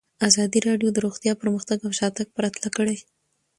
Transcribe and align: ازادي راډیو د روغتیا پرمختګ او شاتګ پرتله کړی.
ازادي 0.29 0.59
راډیو 0.67 0.89
د 0.93 0.97
روغتیا 1.05 1.33
پرمختګ 1.41 1.77
او 1.85 1.91
شاتګ 1.99 2.27
پرتله 2.35 2.69
کړی. 2.77 2.97